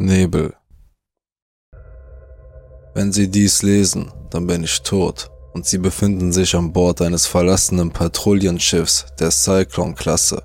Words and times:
Nebel. 0.00 0.54
Wenn 2.94 3.12
Sie 3.12 3.28
dies 3.28 3.62
lesen, 3.62 4.12
dann 4.30 4.46
bin 4.46 4.62
ich 4.62 4.80
tot 4.82 5.28
und 5.54 5.66
Sie 5.66 5.78
befinden 5.78 6.30
sich 6.30 6.54
an 6.54 6.72
Bord 6.72 7.02
eines 7.02 7.26
verlassenen 7.26 7.90
Patrouillenschiffs 7.90 9.06
der 9.18 9.32
Cyclone-Klasse, 9.32 10.40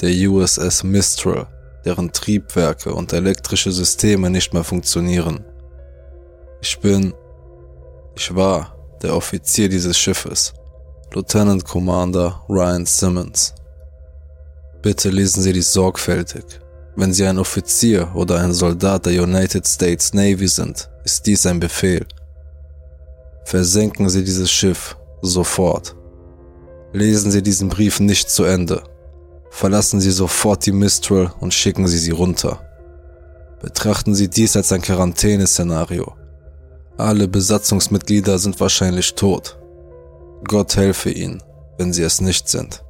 der 0.00 0.10
USS 0.28 0.82
Mistral, 0.82 1.46
deren 1.84 2.12
Triebwerke 2.12 2.92
und 2.92 3.12
elektrische 3.12 3.70
Systeme 3.70 4.30
nicht 4.30 4.52
mehr 4.52 4.64
funktionieren. 4.64 5.44
Ich 6.60 6.76
bin, 6.80 7.14
ich 8.16 8.34
war 8.34 8.76
der 9.00 9.14
Offizier 9.14 9.68
dieses 9.68 9.96
Schiffes, 9.96 10.54
Lieutenant 11.12 11.64
Commander 11.64 12.44
Ryan 12.48 12.84
Simmons. 12.84 13.54
Bitte 14.82 15.10
lesen 15.10 15.40
Sie 15.40 15.52
dies 15.52 15.72
sorgfältig. 15.72 16.61
Wenn 16.94 17.12
Sie 17.12 17.24
ein 17.24 17.38
Offizier 17.38 18.10
oder 18.14 18.40
ein 18.40 18.52
Soldat 18.52 19.06
der 19.06 19.22
United 19.22 19.66
States 19.66 20.12
Navy 20.12 20.46
sind, 20.46 20.90
ist 21.04 21.26
dies 21.26 21.46
ein 21.46 21.58
Befehl. 21.58 22.06
Versenken 23.44 24.08
Sie 24.08 24.22
dieses 24.22 24.50
Schiff 24.50 24.96
sofort. 25.22 25.96
Lesen 26.92 27.30
Sie 27.30 27.42
diesen 27.42 27.68
Brief 27.68 27.98
nicht 28.00 28.28
zu 28.28 28.44
Ende. 28.44 28.82
Verlassen 29.50 30.00
Sie 30.00 30.10
sofort 30.10 30.66
die 30.66 30.72
Mistral 30.72 31.32
und 31.40 31.54
schicken 31.54 31.86
Sie 31.86 31.98
sie 31.98 32.10
runter. 32.10 32.60
Betrachten 33.60 34.14
Sie 34.14 34.28
dies 34.28 34.56
als 34.56 34.72
ein 34.72 34.82
Quarantäneszenario. 34.82 36.12
Alle 36.98 37.26
Besatzungsmitglieder 37.26 38.38
sind 38.38 38.60
wahrscheinlich 38.60 39.14
tot. 39.14 39.58
Gott 40.46 40.76
helfe 40.76 41.10
ihnen, 41.10 41.42
wenn 41.78 41.92
sie 41.92 42.02
es 42.02 42.20
nicht 42.20 42.48
sind. 42.48 42.82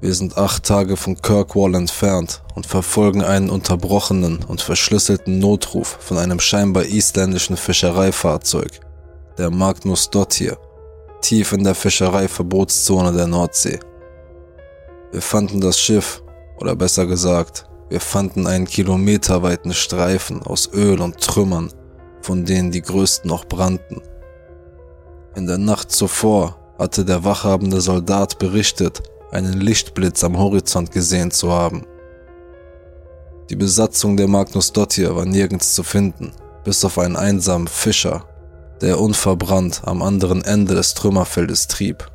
Wir 0.00 0.14
sind 0.14 0.38
acht 0.38 0.62
Tage 0.62 0.96
von 0.96 1.20
Kirkwall 1.20 1.74
entfernt 1.74 2.42
und 2.54 2.66
verfolgen 2.66 3.24
einen 3.24 3.50
unterbrochenen 3.50 4.44
und 4.44 4.62
verschlüsselten 4.62 5.40
Notruf 5.40 5.96
von 5.98 6.18
einem 6.18 6.38
scheinbar 6.38 6.84
isländischen 6.84 7.56
Fischereifahrzeug, 7.56 8.78
der 9.38 9.50
Magnus 9.50 10.08
Dottir, 10.08 10.56
tief 11.20 11.52
in 11.52 11.64
der 11.64 11.74
Fischereiverbotszone 11.74 13.12
der 13.12 13.26
Nordsee. 13.26 13.80
Wir 15.10 15.20
fanden 15.20 15.60
das 15.60 15.80
Schiff, 15.80 16.22
oder 16.60 16.76
besser 16.76 17.06
gesagt, 17.06 17.66
wir 17.88 18.00
fanden 18.00 18.46
einen 18.46 18.66
kilometerweiten 18.66 19.74
Streifen 19.74 20.42
aus 20.44 20.70
Öl 20.72 21.00
und 21.00 21.18
Trümmern, 21.18 21.72
von 22.20 22.44
denen 22.44 22.70
die 22.70 22.82
größten 22.82 23.28
noch 23.28 23.46
brannten. 23.46 24.00
In 25.34 25.48
der 25.48 25.58
Nacht 25.58 25.90
zuvor 25.90 26.56
hatte 26.78 27.04
der 27.04 27.24
wachhabende 27.24 27.80
Soldat 27.80 28.38
berichtet, 28.38 29.02
einen 29.30 29.60
Lichtblitz 29.60 30.24
am 30.24 30.38
Horizont 30.38 30.90
gesehen 30.90 31.30
zu 31.30 31.50
haben. 31.50 31.84
Die 33.50 33.56
Besatzung 33.56 34.16
der 34.16 34.28
Magnus 34.28 34.72
Dottir 34.72 35.16
war 35.16 35.24
nirgends 35.24 35.74
zu 35.74 35.82
finden, 35.82 36.32
bis 36.64 36.84
auf 36.84 36.98
einen 36.98 37.16
einsamen 37.16 37.68
Fischer, 37.68 38.24
der 38.80 39.00
unverbrannt 39.00 39.82
am 39.84 40.02
anderen 40.02 40.44
Ende 40.44 40.74
des 40.74 40.94
Trümmerfeldes 40.94 41.66
trieb. 41.66 42.10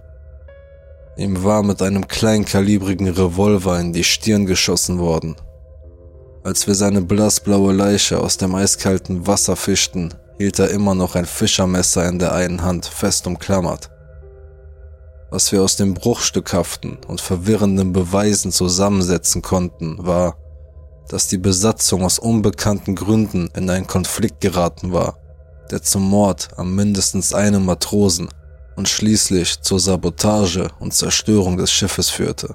Ihm 1.17 1.43
war 1.43 1.63
mit 1.63 1.81
einem 1.81 2.07
kleinkalibrigen 2.07 3.07
Revolver 3.07 3.79
in 3.79 3.93
die 3.93 4.03
Stirn 4.03 4.45
geschossen 4.45 4.99
worden. 4.99 5.35
Als 6.43 6.67
wir 6.67 6.75
seine 6.75 7.01
blassblaue 7.01 7.71
Leiche 7.73 8.19
aus 8.19 8.37
dem 8.37 8.53
eiskalten 8.55 9.27
Wasser 9.27 9.55
fischten, 9.55 10.13
hielt 10.37 10.59
er 10.59 10.71
immer 10.71 10.95
noch 10.95 11.15
ein 11.15 11.25
Fischermesser 11.25 12.07
in 12.07 12.19
der 12.19 12.33
einen 12.33 12.63
Hand 12.63 12.85
fest 12.85 13.27
umklammert. 13.27 13.89
Was 15.33 15.51
wir 15.51 15.63
aus 15.63 15.77
dem 15.77 15.95
bruchstückhaften 15.95 16.99
und 17.07 17.19
verwirrenden 17.19 17.91
Beweisen 17.91 18.51
zusammensetzen 18.51 19.41
konnten, 19.41 19.97
war, 20.05 20.37
dass 21.09 21.27
die 21.27 21.39
Besatzung 21.39 22.03
aus 22.03 22.19
unbekannten 22.19 22.93
Gründen 22.93 23.49
in 23.55 23.67
einen 23.67 23.87
Konflikt 23.87 24.41
geraten 24.41 24.93
war, 24.93 25.17
der 25.71 25.81
zum 25.81 26.07
Mord 26.07 26.49
an 26.57 26.75
mindestens 26.75 27.33
einem 27.33 27.65
Matrosen 27.65 28.29
und 28.75 28.87
schließlich 28.87 29.59
zur 29.61 29.79
Sabotage 29.79 30.69
und 30.79 30.93
Zerstörung 30.93 31.57
des 31.57 31.71
Schiffes 31.71 32.11
führte. 32.11 32.53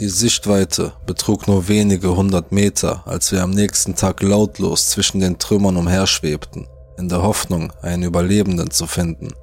Die 0.00 0.08
Sichtweite 0.08 0.94
betrug 1.06 1.46
nur 1.46 1.68
wenige 1.68 2.16
hundert 2.16 2.50
Meter, 2.50 3.06
als 3.06 3.30
wir 3.30 3.44
am 3.44 3.52
nächsten 3.52 3.94
Tag 3.94 4.24
lautlos 4.24 4.90
zwischen 4.90 5.20
den 5.20 5.38
Trümmern 5.38 5.76
umherschwebten, 5.76 6.66
in 6.98 7.08
der 7.08 7.22
Hoffnung, 7.22 7.72
einen 7.80 8.02
Überlebenden 8.02 8.72
zu 8.72 8.88
finden. 8.88 9.34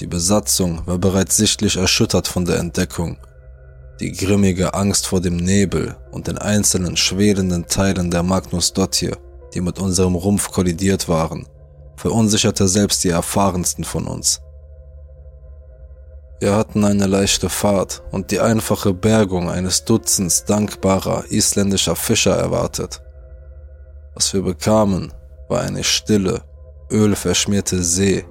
Die 0.00 0.06
Besatzung 0.06 0.86
war 0.86 0.98
bereits 0.98 1.36
sichtlich 1.36 1.76
erschüttert 1.76 2.28
von 2.28 2.44
der 2.44 2.58
Entdeckung. 2.58 3.16
Die 3.98 4.12
grimmige 4.12 4.74
Angst 4.74 5.06
vor 5.06 5.22
dem 5.22 5.36
Nebel 5.36 5.96
und 6.10 6.26
den 6.26 6.36
einzelnen 6.36 6.98
schwelenden 6.98 7.66
Teilen 7.66 8.10
der 8.10 8.22
Magnus 8.22 8.74
Dottir, 8.74 9.16
die 9.54 9.62
mit 9.62 9.78
unserem 9.78 10.14
Rumpf 10.14 10.50
kollidiert 10.50 11.08
waren, 11.08 11.46
verunsicherte 11.96 12.68
selbst 12.68 13.04
die 13.04 13.08
erfahrensten 13.08 13.84
von 13.84 14.06
uns. 14.06 14.42
Wir 16.40 16.54
hatten 16.54 16.84
eine 16.84 17.06
leichte 17.06 17.48
Fahrt 17.48 18.02
und 18.10 18.30
die 18.30 18.40
einfache 18.40 18.92
Bergung 18.92 19.48
eines 19.48 19.86
Dutzends 19.86 20.44
dankbarer 20.44 21.24
isländischer 21.30 21.96
Fischer 21.96 22.36
erwartet. 22.36 23.00
Was 24.14 24.34
wir 24.34 24.42
bekamen, 24.42 25.14
war 25.48 25.62
eine 25.62 25.82
stille, 25.82 26.42
ölverschmierte 26.90 27.82
See, 27.82 28.26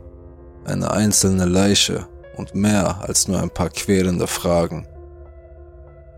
eine 0.66 0.92
einzelne 0.92 1.46
Leiche 1.46 2.08
und 2.38 2.56
mehr 2.56 3.02
als 3.02 3.28
nur 3.28 3.42
ein 3.42 3.50
paar 3.50 3.70
quälende 3.70 4.28
Fragen. 4.28 4.88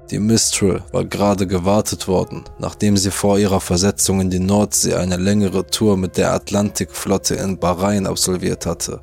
Die 0.09 0.19
Mistral 0.19 0.83
war 0.93 1.03
gerade 1.03 1.47
gewartet 1.47 2.07
worden, 2.07 2.45
nachdem 2.59 2.95
sie 2.95 3.11
vor 3.11 3.37
ihrer 3.37 3.59
Versetzung 3.59 4.21
in 4.21 4.29
die 4.29 4.39
Nordsee 4.39 4.93
eine 4.93 5.17
längere 5.17 5.67
Tour 5.67 5.97
mit 5.97 6.15
der 6.15 6.33
Atlantikflotte 6.33 7.35
in 7.35 7.59
Bahrain 7.59 8.07
absolviert 8.07 8.65
hatte. 8.65 9.01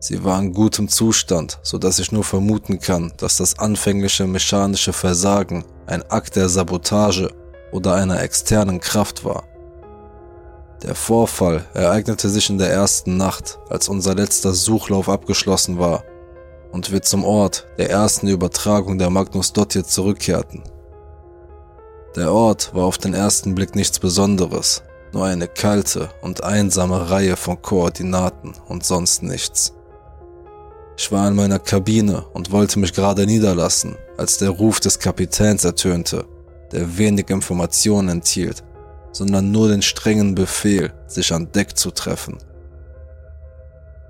Sie 0.00 0.24
war 0.24 0.38
in 0.40 0.52
gutem 0.54 0.88
Zustand, 0.88 1.58
so 1.62 1.78
dass 1.78 1.98
ich 1.98 2.10
nur 2.10 2.24
vermuten 2.24 2.80
kann, 2.80 3.12
dass 3.18 3.36
das 3.36 3.58
anfängliche 3.58 4.26
mechanische 4.26 4.92
Versagen 4.92 5.64
ein 5.86 6.02
Akt 6.10 6.36
der 6.36 6.48
Sabotage 6.48 7.30
oder 7.72 7.94
einer 7.94 8.22
externen 8.22 8.80
Kraft 8.80 9.24
war. 9.24 9.44
Der 10.82 10.94
Vorfall 10.94 11.64
ereignete 11.72 12.28
sich 12.28 12.50
in 12.50 12.58
der 12.58 12.70
ersten 12.70 13.16
Nacht, 13.16 13.58
als 13.70 13.88
unser 13.88 14.14
letzter 14.14 14.52
Suchlauf 14.52 15.08
abgeschlossen 15.08 15.78
war 15.78 16.04
und 16.70 16.92
wir 16.92 17.00
zum 17.00 17.24
Ort 17.24 17.66
der 17.78 17.90
ersten 17.90 18.28
Übertragung 18.28 18.98
der 18.98 19.08
Magnus 19.08 19.52
Dottir 19.52 19.84
zurückkehrten. 19.84 20.62
Der 22.14 22.30
Ort 22.32 22.74
war 22.74 22.84
auf 22.84 22.98
den 22.98 23.14
ersten 23.14 23.54
Blick 23.54 23.74
nichts 23.74 23.98
Besonderes, 23.98 24.82
nur 25.12 25.24
eine 25.24 25.48
kalte 25.48 26.10
und 26.20 26.44
einsame 26.44 27.10
Reihe 27.10 27.36
von 27.36 27.60
Koordinaten 27.62 28.54
und 28.68 28.84
sonst 28.84 29.22
nichts. 29.22 29.72
Ich 30.98 31.10
war 31.10 31.28
in 31.28 31.36
meiner 31.36 31.58
Kabine 31.58 32.26
und 32.32 32.52
wollte 32.52 32.78
mich 32.78 32.92
gerade 32.92 33.26
niederlassen, 33.26 33.96
als 34.18 34.38
der 34.38 34.50
Ruf 34.50 34.80
des 34.80 34.98
Kapitäns 34.98 35.64
ertönte, 35.64 36.26
der 36.72 36.98
wenig 36.98 37.30
Informationen 37.30 38.08
enthielt 38.08 38.62
sondern 39.16 39.50
nur 39.50 39.68
den 39.68 39.80
strengen 39.80 40.34
Befehl, 40.34 40.92
sich 41.06 41.32
an 41.32 41.50
Deck 41.50 41.78
zu 41.78 41.90
treffen. 41.90 42.36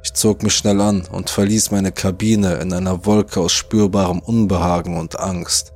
Ich 0.03 0.13
zog 0.15 0.43
mich 0.43 0.55
schnell 0.57 0.81
an 0.81 1.07
und 1.13 1.31
verließ 1.31 1.71
meine 1.71 1.93
Kabine 1.93 2.55
in 2.55 2.73
einer 2.73 3.07
Wolke 3.07 3.39
aus 3.41 3.53
spürbarem 3.53 4.19
Unbehagen 4.19 4.99
und 4.99 5.21
Angst. 5.21 5.73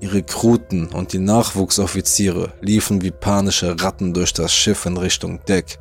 Die 0.00 0.06
Rekruten 0.06 0.88
und 0.88 1.12
die 1.12 1.20
Nachwuchsoffiziere 1.20 2.52
liefen 2.60 3.00
wie 3.00 3.12
panische 3.12 3.80
Ratten 3.80 4.12
durch 4.12 4.32
das 4.32 4.52
Schiff 4.52 4.86
in 4.86 4.96
Richtung 4.96 5.44
Deck. 5.44 5.78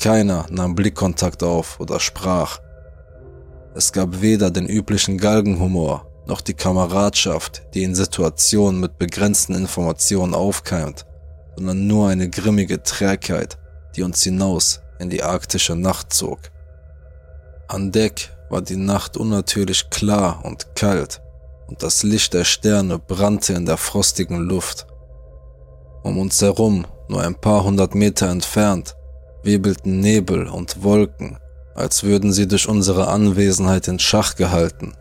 Keiner 0.00 0.46
nahm 0.50 0.74
Blickkontakt 0.74 1.44
auf 1.44 1.78
oder 1.78 2.00
sprach. 2.00 2.58
Es 3.76 3.92
gab 3.92 4.20
weder 4.20 4.50
den 4.50 4.66
üblichen 4.66 5.18
Galgenhumor 5.18 6.09
noch 6.26 6.40
die 6.40 6.54
Kameradschaft, 6.54 7.62
die 7.74 7.82
in 7.82 7.94
Situationen 7.94 8.80
mit 8.80 8.98
begrenzten 8.98 9.54
Informationen 9.54 10.34
aufkeimt, 10.34 11.06
sondern 11.56 11.86
nur 11.86 12.08
eine 12.08 12.28
grimmige 12.28 12.82
Trägheit, 12.82 13.58
die 13.96 14.02
uns 14.02 14.22
hinaus 14.22 14.80
in 14.98 15.10
die 15.10 15.22
arktische 15.22 15.76
Nacht 15.76 16.12
zog. 16.12 16.38
An 17.68 17.92
Deck 17.92 18.30
war 18.48 18.62
die 18.62 18.76
Nacht 18.76 19.16
unnatürlich 19.16 19.90
klar 19.90 20.44
und 20.44 20.74
kalt 20.74 21.20
und 21.68 21.82
das 21.82 22.02
Licht 22.02 22.34
der 22.34 22.44
Sterne 22.44 22.98
brannte 22.98 23.52
in 23.52 23.64
der 23.64 23.76
frostigen 23.76 24.38
Luft. 24.38 24.86
Um 26.02 26.18
uns 26.18 26.40
herum, 26.42 26.86
nur 27.08 27.22
ein 27.22 27.34
paar 27.34 27.64
hundert 27.64 27.94
Meter 27.94 28.28
entfernt, 28.28 28.96
wirbelten 29.42 30.00
Nebel 30.00 30.48
und 30.48 30.82
Wolken, 30.82 31.38
als 31.74 32.02
würden 32.02 32.32
sie 32.32 32.48
durch 32.48 32.68
unsere 32.68 33.08
Anwesenheit 33.08 33.88
in 33.88 33.98
Schach 33.98 34.34
gehalten 34.34 34.94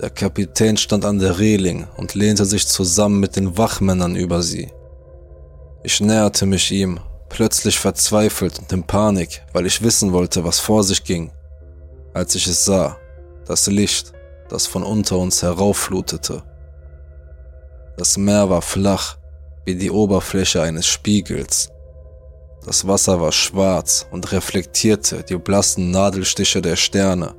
der 0.00 0.10
Kapitän 0.10 0.76
stand 0.76 1.04
an 1.04 1.18
der 1.18 1.38
Reling 1.38 1.86
und 1.96 2.14
lehnte 2.14 2.44
sich 2.44 2.66
zusammen 2.66 3.18
mit 3.18 3.36
den 3.36 3.56
Wachmännern 3.56 4.14
über 4.14 4.42
sie. 4.42 4.70
Ich 5.82 6.00
näherte 6.00 6.44
mich 6.44 6.70
ihm, 6.70 7.00
plötzlich 7.30 7.78
verzweifelt 7.78 8.58
und 8.58 8.72
in 8.72 8.82
Panik, 8.82 9.42
weil 9.52 9.66
ich 9.66 9.82
wissen 9.82 10.12
wollte, 10.12 10.44
was 10.44 10.60
vor 10.60 10.84
sich 10.84 11.02
ging. 11.02 11.32
Als 12.12 12.34
ich 12.34 12.46
es 12.46 12.64
sah, 12.64 12.98
das 13.46 13.66
Licht, 13.68 14.12
das 14.48 14.66
von 14.66 14.82
unter 14.82 15.16
uns 15.18 15.42
heraufflutete. 15.42 16.42
Das 17.96 18.18
Meer 18.18 18.50
war 18.50 18.62
flach, 18.62 19.16
wie 19.64 19.76
die 19.76 19.90
Oberfläche 19.90 20.60
eines 20.60 20.86
Spiegels. 20.86 21.70
Das 22.64 22.86
Wasser 22.86 23.20
war 23.20 23.32
schwarz 23.32 24.06
und 24.10 24.30
reflektierte 24.32 25.22
die 25.22 25.36
blassen 25.36 25.90
Nadelstiche 25.90 26.60
der 26.60 26.76
Sterne, 26.76 27.34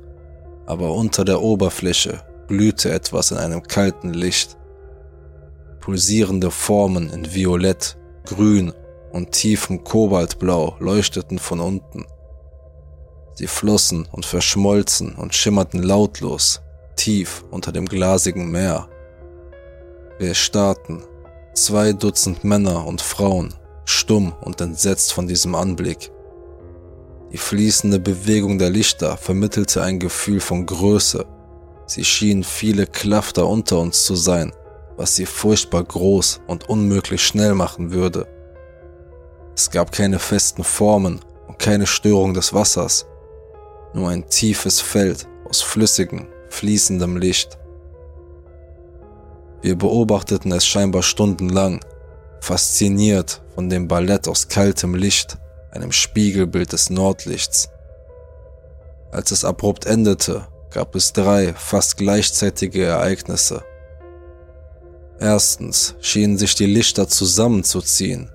aber 0.66 0.92
unter 0.92 1.24
der 1.24 1.40
Oberfläche 1.40 2.22
glühte 2.48 2.90
etwas 2.90 3.30
in 3.30 3.36
einem 3.36 3.62
kalten 3.62 4.12
Licht. 4.12 4.56
Pulsierende 5.80 6.50
Formen 6.50 7.10
in 7.10 7.32
Violett, 7.32 7.96
Grün 8.24 8.72
und 9.12 9.32
tiefem 9.32 9.84
Kobaltblau 9.84 10.76
leuchteten 10.80 11.38
von 11.38 11.60
unten. 11.60 12.04
Sie 13.34 13.46
flossen 13.46 14.06
und 14.10 14.26
verschmolzen 14.26 15.14
und 15.14 15.34
schimmerten 15.34 15.82
lautlos, 15.82 16.60
tief 16.96 17.44
unter 17.50 17.70
dem 17.70 17.86
glasigen 17.86 18.50
Meer. 18.50 18.88
Wir 20.18 20.34
starrten, 20.34 21.04
zwei 21.54 21.92
Dutzend 21.92 22.42
Männer 22.42 22.86
und 22.86 23.00
Frauen, 23.00 23.54
stumm 23.84 24.32
und 24.40 24.60
entsetzt 24.60 25.12
von 25.12 25.28
diesem 25.28 25.54
Anblick. 25.54 26.10
Die 27.32 27.38
fließende 27.38 28.00
Bewegung 28.00 28.58
der 28.58 28.70
Lichter 28.70 29.16
vermittelte 29.16 29.82
ein 29.82 29.98
Gefühl 29.98 30.40
von 30.40 30.66
Größe. 30.66 31.26
Sie 31.88 32.04
schienen 32.04 32.44
viele 32.44 32.86
Klafter 32.86 33.48
unter 33.48 33.78
uns 33.78 34.04
zu 34.04 34.14
sein, 34.14 34.52
was 34.98 35.16
sie 35.16 35.24
furchtbar 35.24 35.82
groß 35.84 36.42
und 36.46 36.68
unmöglich 36.68 37.22
schnell 37.22 37.54
machen 37.54 37.92
würde. 37.92 38.28
Es 39.56 39.70
gab 39.70 39.90
keine 39.90 40.18
festen 40.18 40.64
Formen 40.64 41.20
und 41.46 41.58
keine 41.58 41.86
Störung 41.86 42.34
des 42.34 42.52
Wassers, 42.52 43.06
nur 43.94 44.10
ein 44.10 44.28
tiefes 44.28 44.82
Feld 44.82 45.26
aus 45.48 45.62
flüssigem, 45.62 46.28
fließendem 46.50 47.16
Licht. 47.16 47.58
Wir 49.62 49.76
beobachteten 49.76 50.52
es 50.52 50.66
scheinbar 50.66 51.02
stundenlang, 51.02 51.80
fasziniert 52.40 53.40
von 53.54 53.70
dem 53.70 53.88
Ballett 53.88 54.28
aus 54.28 54.48
kaltem 54.48 54.94
Licht, 54.94 55.38
einem 55.70 55.92
Spiegelbild 55.92 56.70
des 56.72 56.90
Nordlichts. 56.90 57.70
Als 59.10 59.30
es 59.30 59.42
abrupt 59.42 59.86
endete, 59.86 60.46
gab 60.78 60.94
es 60.94 61.12
drei 61.12 61.54
fast 61.54 61.96
gleichzeitige 61.96 62.84
Ereignisse. 62.84 63.64
Erstens 65.18 65.96
schienen 66.00 66.38
sich 66.38 66.54
die 66.54 66.66
Lichter 66.66 67.08
zusammenzuziehen. 67.08 68.30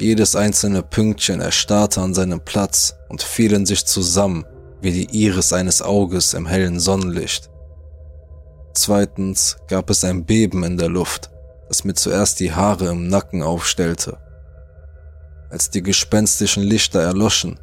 Jedes 0.00 0.34
einzelne 0.34 0.82
Pünktchen 0.82 1.42
erstarrte 1.42 2.00
an 2.00 2.14
seinem 2.14 2.40
Platz 2.40 2.96
und 3.10 3.20
fielen 3.22 3.66
sich 3.66 3.84
zusammen 3.84 4.46
wie 4.80 4.92
die 4.92 5.24
Iris 5.24 5.52
eines 5.52 5.82
Auges 5.82 6.32
im 6.32 6.46
hellen 6.46 6.80
Sonnenlicht. 6.80 7.50
Zweitens 8.72 9.58
gab 9.68 9.90
es 9.90 10.04
ein 10.04 10.24
Beben 10.24 10.64
in 10.64 10.78
der 10.78 10.88
Luft, 10.88 11.28
das 11.68 11.84
mir 11.84 11.92
zuerst 11.92 12.40
die 12.40 12.54
Haare 12.54 12.88
im 12.88 13.08
Nacken 13.08 13.42
aufstellte. 13.42 14.16
Als 15.50 15.68
die 15.68 15.82
gespenstischen 15.82 16.62
Lichter 16.62 17.02
erloschen, 17.02 17.60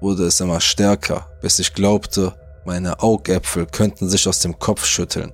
wurde 0.00 0.24
es 0.24 0.40
immer 0.40 0.60
stärker, 0.60 1.28
bis 1.40 1.60
ich 1.60 1.72
glaubte, 1.72 2.34
meine 2.64 3.00
Augäpfel 3.00 3.66
könnten 3.66 4.08
sich 4.08 4.28
aus 4.28 4.40
dem 4.40 4.58
Kopf 4.58 4.84
schütteln. 4.84 5.32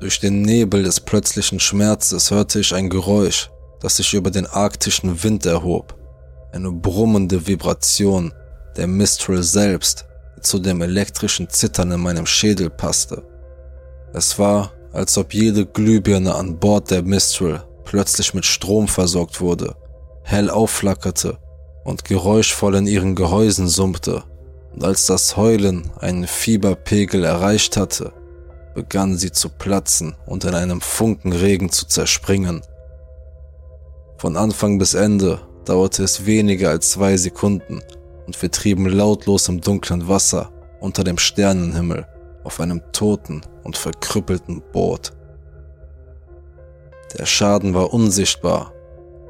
Durch 0.00 0.20
den 0.20 0.42
Nebel 0.42 0.84
des 0.84 1.00
plötzlichen 1.00 1.60
Schmerzes 1.60 2.30
hörte 2.30 2.60
ich 2.60 2.74
ein 2.74 2.88
Geräusch, 2.88 3.50
das 3.80 3.96
sich 3.96 4.14
über 4.14 4.30
den 4.30 4.46
arktischen 4.46 5.22
Wind 5.22 5.44
erhob, 5.44 5.96
eine 6.52 6.70
brummende 6.70 7.46
Vibration, 7.46 8.32
der 8.76 8.86
Mistral 8.86 9.42
selbst, 9.42 10.06
die 10.36 10.42
zu 10.42 10.58
dem 10.58 10.82
elektrischen 10.82 11.48
Zittern 11.48 11.90
in 11.90 12.00
meinem 12.00 12.26
Schädel 12.26 12.70
passte. 12.70 13.24
Es 14.12 14.38
war, 14.38 14.72
als 14.92 15.18
ob 15.18 15.34
jede 15.34 15.66
Glühbirne 15.66 16.34
an 16.34 16.58
Bord 16.58 16.90
der 16.90 17.02
Mistral 17.02 17.64
plötzlich 17.84 18.34
mit 18.34 18.44
Strom 18.44 18.86
versorgt 18.86 19.40
wurde, 19.40 19.74
hell 20.22 20.48
aufflackerte 20.50 21.38
und 21.84 22.04
geräuschvoll 22.04 22.76
in 22.76 22.86
ihren 22.86 23.14
Gehäusen 23.14 23.68
summte, 23.68 24.22
als 24.84 25.06
das 25.06 25.36
Heulen 25.36 25.90
einen 25.98 26.26
Fieberpegel 26.26 27.24
erreicht 27.24 27.76
hatte, 27.76 28.12
begann 28.74 29.16
sie 29.16 29.32
zu 29.32 29.48
platzen 29.48 30.14
und 30.26 30.44
in 30.44 30.54
einem 30.54 30.80
Funkenregen 30.80 31.70
zu 31.70 31.86
zerspringen. 31.86 32.62
Von 34.18 34.36
Anfang 34.36 34.78
bis 34.78 34.94
Ende 34.94 35.40
dauerte 35.64 36.02
es 36.02 36.26
weniger 36.26 36.70
als 36.70 36.90
zwei 36.90 37.16
Sekunden 37.16 37.80
und 38.26 38.40
wir 38.40 38.50
trieben 38.50 38.86
lautlos 38.86 39.48
im 39.48 39.60
dunklen 39.60 40.08
Wasser 40.08 40.50
unter 40.80 41.04
dem 41.04 41.18
Sternenhimmel 41.18 42.06
auf 42.44 42.60
einem 42.60 42.82
toten 42.92 43.42
und 43.64 43.76
verkrüppelten 43.76 44.62
Boot. 44.72 45.12
Der 47.18 47.26
Schaden 47.26 47.74
war 47.74 47.92
unsichtbar, 47.92 48.72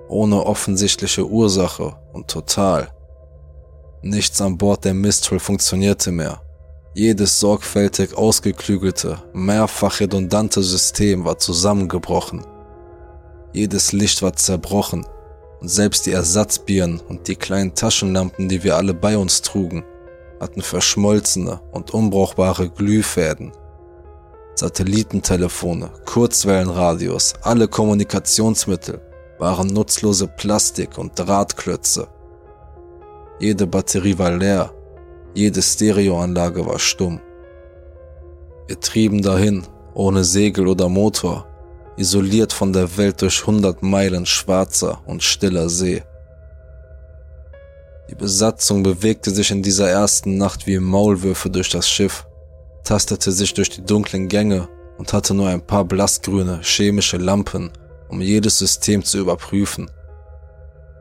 ohne 0.09 0.45
offensichtliche 0.45 1.27
Ursache 1.27 1.97
und 2.13 2.29
total. 2.29 2.89
Nichts 4.03 4.41
an 4.41 4.57
Bord 4.57 4.85
der 4.85 4.95
Mistral 4.95 5.41
funktionierte 5.41 6.13
mehr. 6.13 6.41
Jedes 6.95 7.41
sorgfältig 7.41 8.17
ausgeklügelte, 8.17 9.19
mehrfach 9.33 10.01
redundante 10.01 10.63
System 10.63 11.25
war 11.25 11.39
zusammengebrochen. 11.39 12.47
Jedes 13.53 13.93
Licht 13.93 14.23
war 14.23 14.35
zerbrochen 14.35 15.07
und 15.61 15.69
selbst 15.69 16.07
die 16.07 16.13
Ersatzbirnen 16.13 17.01
und 17.01 17.27
die 17.27 17.37
kleinen 17.37 17.75
Taschenlampen, 17.75 18.49
die 18.49 18.63
wir 18.63 18.77
alle 18.77 18.95
bei 18.95 19.19
uns 19.19 19.43
trugen, 19.43 19.85
hatten 20.41 20.63
verschmolzene 20.63 21.61
und 21.73 21.93
unbrauchbare 21.93 22.71
Glühfäden. 22.71 23.53
Satellitentelefone, 24.55 25.91
Kurzwellenradios, 26.05 27.35
alle 27.43 27.69
Kommunikationsmittel 27.69 29.01
waren 29.39 29.69
nutzlose 29.69 30.27
Plastik- 30.27 30.99
und 30.99 31.19
Drahtklötze. 31.19 32.09
Jede 33.41 33.67
Batterie 33.67 34.19
war 34.19 34.33
leer 34.33 34.73
jede 35.39 35.63
Stereoanlage 35.63 36.67
war 36.67 36.79
stumm. 36.79 37.21
Wir 38.67 38.81
trieben 38.81 39.23
dahin, 39.23 39.65
ohne 39.95 40.25
Segel 40.25 40.67
oder 40.67 40.89
Motor, 40.89 41.47
isoliert 41.97 42.53
von 42.53 42.73
der 42.73 42.97
Welt 42.97 43.23
durch 43.23 43.47
hundert 43.47 43.83
Meilen 43.83 44.27
schwarzer 44.27 45.01
und 45.07 45.23
stiller 45.23 45.69
See. 45.69 46.03
Die 48.11 48.15
Besatzung 48.15 48.83
bewegte 48.83 49.31
sich 49.31 49.51
in 49.51 49.63
dieser 49.63 49.89
ersten 49.89 50.39
Nacht 50.39 50.67
wie 50.67 50.79
Maulwürfe 50.79 51.51
durch 51.51 51.69
das 51.69 51.89
Schiff, 51.89 52.27
tastete 52.83 53.31
sich 53.31 53.55
durch 53.55 53.71
die 53.71 53.85
dunklen 53.85 54.29
Gänge 54.29 54.69
und 54.97 55.13
hatte 55.13 55.35
nur 55.35 55.49
ein 55.49 55.65
paar 55.65 55.85
blassgrüne 55.85 56.61
chemische 56.63 57.19
Lampen, 57.19 57.71
um 58.09 58.21
jedes 58.21 58.59
System 58.59 59.05
zu 59.05 59.19
überprüfen. 59.19 59.91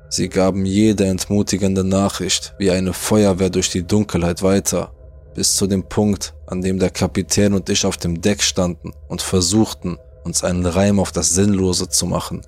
Sie 0.10 0.30
gaben 0.30 0.66
jede 0.66 1.06
entmutigende 1.06 1.84
Nachricht 1.84 2.54
wie 2.58 2.72
eine 2.72 2.94
Feuerwehr 2.94 3.50
durch 3.50 3.70
die 3.70 3.86
Dunkelheit 3.86 4.42
weiter, 4.42 4.94
bis 5.36 5.56
zu 5.56 5.68
dem 5.68 5.84
Punkt, 5.84 6.34
an 6.48 6.62
dem 6.62 6.80
der 6.80 6.90
Kapitän 6.90 7.54
und 7.54 7.70
ich 7.70 7.86
auf 7.86 7.98
dem 7.98 8.22
Deck 8.22 8.42
standen 8.42 8.94
und 9.10 9.22
versuchten, 9.22 9.98
uns 10.24 10.44
einen 10.44 10.66
Reim 10.66 11.00
auf 11.00 11.12
das 11.12 11.30
Sinnlose 11.30 11.90
zu 11.90 12.06
machen. 12.06 12.42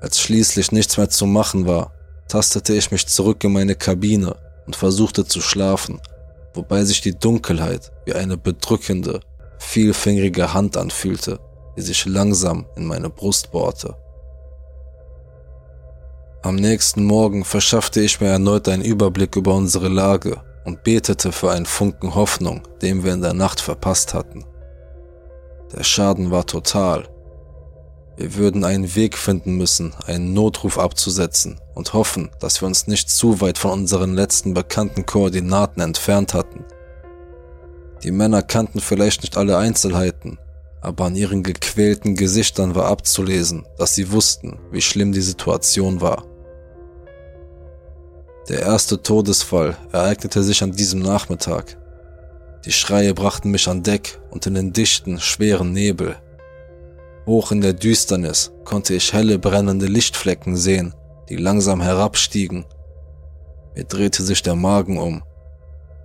Als 0.00 0.20
schließlich 0.20 0.70
nichts 0.70 0.96
mehr 0.96 1.10
zu 1.10 1.26
machen 1.26 1.66
war, 1.66 1.92
tastete 2.28 2.74
ich 2.74 2.92
mich 2.92 3.06
zurück 3.06 3.42
in 3.42 3.52
meine 3.52 3.74
Kabine 3.74 4.36
und 4.66 4.76
versuchte 4.76 5.24
zu 5.24 5.40
schlafen, 5.40 6.00
wobei 6.54 6.84
sich 6.84 7.00
die 7.00 7.18
Dunkelheit 7.18 7.90
wie 8.04 8.14
eine 8.14 8.36
bedrückende, 8.36 9.20
vielfingerige 9.58 10.54
Hand 10.54 10.76
anfühlte, 10.76 11.40
die 11.76 11.82
sich 11.82 12.06
langsam 12.06 12.66
in 12.76 12.86
meine 12.86 13.10
Brust 13.10 13.50
bohrte. 13.50 13.96
Am 16.42 16.54
nächsten 16.54 17.04
Morgen 17.04 17.44
verschaffte 17.44 18.00
ich 18.00 18.20
mir 18.20 18.28
erneut 18.28 18.68
einen 18.68 18.84
Überblick 18.84 19.34
über 19.34 19.54
unsere 19.54 19.88
Lage 19.88 20.40
und 20.64 20.84
betete 20.84 21.32
für 21.32 21.50
einen 21.50 21.66
Funken 21.66 22.14
Hoffnung, 22.14 22.62
den 22.80 23.02
wir 23.02 23.12
in 23.12 23.22
der 23.22 23.32
Nacht 23.32 23.60
verpasst 23.60 24.14
hatten. 24.14 24.44
Der 25.76 25.82
Schaden 25.82 26.30
war 26.30 26.46
total. 26.46 27.08
Wir 28.16 28.36
würden 28.36 28.64
einen 28.64 28.94
Weg 28.94 29.18
finden 29.18 29.56
müssen, 29.56 29.94
einen 30.06 30.32
Notruf 30.32 30.78
abzusetzen 30.78 31.60
und 31.74 31.92
hoffen, 31.92 32.30
dass 32.38 32.62
wir 32.62 32.68
uns 32.68 32.86
nicht 32.86 33.10
zu 33.10 33.40
weit 33.40 33.58
von 33.58 33.72
unseren 33.72 34.14
letzten 34.14 34.54
bekannten 34.54 35.06
Koordinaten 35.06 35.80
entfernt 35.80 36.34
hatten. 36.34 36.64
Die 38.04 38.12
Männer 38.12 38.42
kannten 38.42 38.78
vielleicht 38.78 39.22
nicht 39.22 39.36
alle 39.36 39.58
Einzelheiten, 39.58 40.38
aber 40.82 41.06
an 41.06 41.16
ihren 41.16 41.42
gequälten 41.42 42.14
Gesichtern 42.14 42.76
war 42.76 42.86
abzulesen, 42.86 43.66
dass 43.76 43.96
sie 43.96 44.12
wussten, 44.12 44.60
wie 44.70 44.80
schlimm 44.80 45.10
die 45.10 45.20
Situation 45.20 46.00
war. 46.00 46.27
Der 48.48 48.62
erste 48.62 49.02
Todesfall 49.02 49.76
ereignete 49.92 50.42
sich 50.42 50.62
an 50.62 50.72
diesem 50.72 51.00
Nachmittag. 51.00 51.76
Die 52.64 52.72
Schreie 52.72 53.12
brachten 53.12 53.50
mich 53.50 53.68
an 53.68 53.82
Deck 53.82 54.18
und 54.30 54.46
in 54.46 54.54
den 54.54 54.72
dichten, 54.72 55.20
schweren 55.20 55.72
Nebel. 55.72 56.16
Hoch 57.26 57.52
in 57.52 57.60
der 57.60 57.74
Düsternis 57.74 58.50
konnte 58.64 58.94
ich 58.94 59.12
helle 59.12 59.38
brennende 59.38 59.84
Lichtflecken 59.84 60.56
sehen, 60.56 60.94
die 61.28 61.36
langsam 61.36 61.82
herabstiegen. 61.82 62.64
Mir 63.76 63.84
drehte 63.84 64.22
sich 64.22 64.42
der 64.42 64.54
Magen 64.54 64.96
um. 64.98 65.22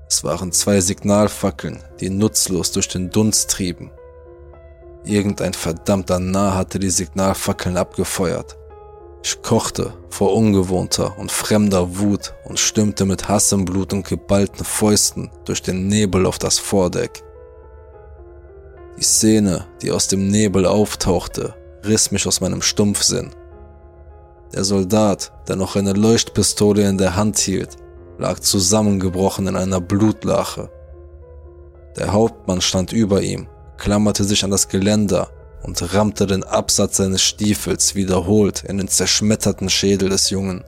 Es 0.09 0.25
waren 0.25 0.51
zwei 0.51 0.81
Signalfackeln, 0.81 1.79
die 2.01 2.09
nutzlos 2.09 2.73
durch 2.73 2.89
den 2.89 3.09
Dunst 3.09 3.51
trieben. 3.51 3.89
Irgendein 5.05 5.53
verdammter 5.53 6.19
Narr 6.19 6.55
hatte 6.55 6.77
die 6.77 6.89
Signalfackeln 6.89 7.77
abgefeuert. 7.77 8.57
Ich 9.23 9.41
kochte 9.41 9.93
vor 10.09 10.33
ungewohnter 10.33 11.17
und 11.17 11.31
fremder 11.31 11.97
Wut 11.97 12.33
und 12.45 12.59
stürmte 12.59 13.05
mit 13.05 13.29
Hass 13.29 13.51
im 13.51 13.65
Blut 13.65 13.93
und 13.93 14.07
geballten 14.07 14.65
Fäusten 14.65 15.31
durch 15.45 15.61
den 15.61 15.87
Nebel 15.87 16.25
auf 16.25 16.37
das 16.37 16.59
Vordeck. 16.59 17.23
Die 18.97 19.03
Szene, 19.03 19.65
die 19.81 19.91
aus 19.91 20.07
dem 20.07 20.27
Nebel 20.27 20.65
auftauchte, 20.65 21.55
riss 21.85 22.11
mich 22.11 22.27
aus 22.27 22.41
meinem 22.41 22.61
Stumpfsinn. 22.61 23.31
Der 24.53 24.63
Soldat, 24.63 25.31
der 25.47 25.55
noch 25.55 25.75
eine 25.75 25.93
Leuchtpistole 25.93 26.87
in 26.87 26.97
der 26.97 27.15
Hand 27.15 27.39
hielt, 27.39 27.77
lag 28.19 28.39
zusammengebrochen 28.39 29.47
in 29.47 29.55
einer 29.55 29.81
Blutlache. 29.81 30.69
Der 31.97 32.11
Hauptmann 32.11 32.61
stand 32.61 32.91
über 32.91 33.21
ihm 33.21 33.47
klammerte 33.83 34.23
sich 34.23 34.45
an 34.45 34.51
das 34.51 34.69
Geländer 34.69 35.29
und 35.63 35.93
rammte 35.93 36.27
den 36.27 36.43
Absatz 36.43 36.97
seines 36.97 37.21
Stiefels 37.21 37.95
wiederholt 37.95 38.63
in 38.63 38.77
den 38.77 38.87
zerschmetterten 38.87 39.69
Schädel 39.69 40.09
des 40.09 40.29
Jungen. 40.29 40.63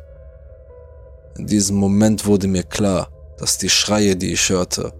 In 1.37 1.47
diesem 1.47 1.75
Moment 1.75 2.25
wurde 2.25 2.47
mir 2.47 2.63
klar, 2.63 3.09
dass 3.37 3.57
die 3.57 3.69
Schreie, 3.69 4.15
die 4.15 4.31
ich 4.31 4.49
hörte, 4.49 4.93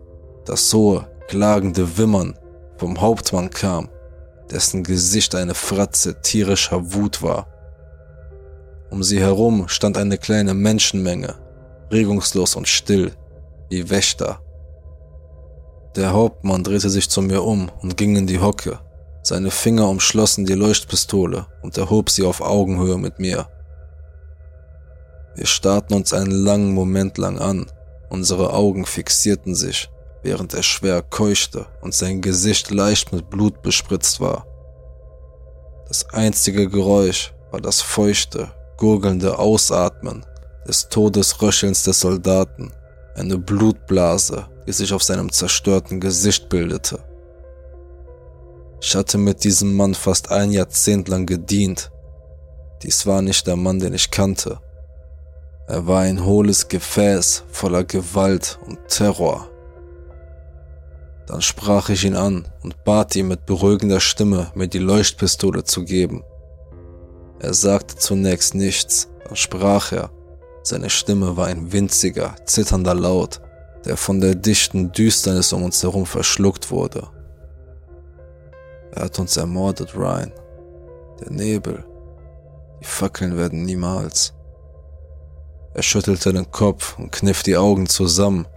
das 0.46 0.74
hohe, 0.74 1.08
klagende 1.28 1.98
Wimmern 1.98 2.38
vom 2.78 3.00
Hauptmann 3.00 3.50
kam, 3.50 3.90
dessen 4.52 4.84
Gesicht 4.84 5.34
eine 5.34 5.56
Fratze 5.56 6.22
tierischer 6.22 6.94
Wut 6.94 7.22
war. 7.22 7.48
Um 8.92 9.02
sie 9.02 9.20
herum 9.20 9.68
stand 9.68 9.98
eine 9.98 10.18
kleine 10.18 10.54
Menschenmenge, 10.54 11.36
regungslos 11.92 12.56
und 12.56 12.68
still, 12.68 13.14
wie 13.70 13.90
Wächter. 13.90 14.42
Der 15.96 16.12
Hauptmann 16.12 16.64
drehte 16.64 16.90
sich 16.90 17.10
zu 17.10 17.22
mir 17.22 17.44
um 17.44 17.72
und 17.82 17.96
ging 17.96 18.18
in 18.18 18.28
die 18.28 18.40
Hocke. 18.40 18.80
Seine 19.26 19.50
Finger 19.50 19.90
umschlossen 19.90 20.46
die 20.46 20.54
Leuchtpistole 20.54 21.48
und 21.64 21.76
er 21.80 21.90
hob 21.90 22.12
sie 22.12 22.22
auf 22.22 22.42
Augenhöhe 22.42 23.00
mit 23.00 23.18
mir. 23.18 23.48
Wir 25.34 25.48
starrten 25.48 25.96
uns 25.96 26.14
einen 26.14 26.30
langen 26.30 26.76
Moment 26.76 27.18
lang 27.18 27.40
an. 27.40 27.66
Unsere 28.12 28.54
Augen 28.54 28.86
fixierten 28.86 29.56
sich, 29.56 29.90
während 30.22 30.54
er 30.54 30.62
schwer 30.62 31.02
keuchte 31.02 31.66
und 31.82 31.96
sein 31.96 32.22
Gesicht 32.22 32.70
leicht 32.70 33.14
mit 33.14 33.32
Blut 33.32 33.64
bespritzt 33.64 34.22
war. 34.22 34.46
Das 35.88 36.08
einzige 36.12 36.70
Geräusch 36.70 37.34
war 37.50 37.62
das 37.62 37.82
feuchte, 37.82 38.52
gurgelnde 38.78 39.40
Ausatmen 39.40 40.24
des 40.68 40.88
Todesröchelns 40.90 41.82
des 41.84 42.00
Soldaten, 42.00 42.72
eine 43.16 43.40
Blutblase, 43.40 44.46
die 44.68 44.72
sich 44.72 44.94
auf 44.94 45.02
seinem 45.02 45.32
zerstörten 45.32 46.00
Gesicht 46.00 46.48
bildete. 46.48 47.04
Ich 48.88 48.96
hatte 48.96 49.18
mit 49.18 49.44
diesem 49.44 49.76
Mann 49.76 49.96
fast 49.96 50.30
ein 50.30 50.52
Jahrzehnt 50.52 51.08
lang 51.08 51.26
gedient. 51.26 51.92
Dies 52.84 53.08
war 53.08 53.24
nicht 53.24 53.48
der 53.48 53.56
Mann, 53.56 53.80
den 53.80 53.96
ich 53.96 54.12
kannte. 54.12 54.60
Er 55.68 55.88
war 55.88 56.02
ein 56.02 56.24
hohles 56.24 56.68
Gefäß 56.68 57.46
voller 57.52 57.84
Gewalt 57.84 58.60
und 58.68 58.78
Terror. 58.88 59.50
Dann 61.26 61.42
sprach 61.42 61.90
ich 61.90 62.06
ihn 62.06 62.16
an 62.16 62.48
und 62.62 62.84
bat 62.84 63.16
ihn 63.16 63.28
mit 63.28 63.48
beruhigender 63.48 64.00
Stimme, 64.00 64.52
mir 64.54 64.68
die 64.68 64.78
Leuchtpistole 64.78 65.64
zu 65.64 65.84
geben. 65.84 66.24
Er 67.40 67.56
sagte 67.56 67.96
zunächst 67.96 68.54
nichts, 68.54 69.10
dann 69.24 69.36
sprach 69.36 69.94
er. 69.94 70.12
Seine 70.62 70.92
Stimme 70.92 71.36
war 71.36 71.48
ein 71.48 71.72
winziger, 71.74 72.36
zitternder 72.46 72.94
Laut 72.94 73.42
der 73.86 73.98
von 73.98 74.20
der 74.20 74.34
dichten 74.34 74.92
Düsternis 74.92 75.54
um 75.54 75.64
uns 75.64 75.84
herum 75.84 76.08
verschluckt 76.08 76.72
wurde. 76.72 77.08
Er 78.96 79.04
hat 79.04 79.20
uns 79.20 79.36
ermordet, 79.36 79.96
Ryan. 79.96 80.32
Der 81.20 81.32
Nebel. 81.32 81.86
Die 82.80 82.86
Fackeln 82.86 83.38
werden 83.38 83.64
niemals. 83.64 84.34
Er 85.74 85.84
schüttelte 85.84 86.32
den 86.32 86.50
Kopf 86.52 86.98
und 86.98 87.12
kniff 87.12 87.44
die 87.44 87.58
Augen 87.58 87.88
zusammen, 87.88 88.48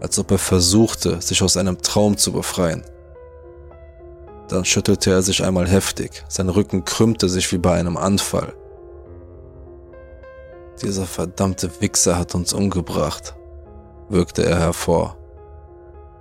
als 0.00 0.18
ob 0.18 0.32
er 0.32 0.38
versuchte, 0.38 1.20
sich 1.22 1.42
aus 1.42 1.56
einem 1.56 1.80
Traum 1.80 2.16
zu 2.16 2.32
befreien. 2.32 2.82
Dann 4.48 4.64
schüttelte 4.64 5.10
er 5.12 5.22
sich 5.22 5.44
einmal 5.44 5.68
heftig, 5.68 6.24
sein 6.28 6.48
Rücken 6.48 6.84
krümmte 6.84 7.28
sich 7.28 7.50
wie 7.52 7.58
bei 7.58 7.74
einem 7.74 7.96
Anfall. 7.96 8.52
Dieser 10.82 11.06
verdammte 11.06 11.70
Wichser 11.80 12.18
hat 12.18 12.34
uns 12.34 12.52
umgebracht, 12.52 13.36
wirkte 14.08 14.44
er 14.44 14.58
hervor. 14.58 15.16